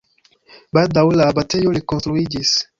Baldaŭe 0.77 1.19
la 1.21 1.29
abatejo 1.35 1.77
rekonstruiĝis. 1.79 2.59